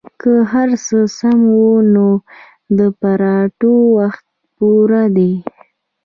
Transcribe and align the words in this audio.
که 0.21 0.31
هرڅه 0.53 0.99
سم 1.17 1.39
وو 1.55 1.71
نو 1.93 2.07
د 2.77 2.79
اپراتو 2.91 3.71
وخت 3.97 4.25
پوره 4.55 5.03
ديه. 5.15 5.37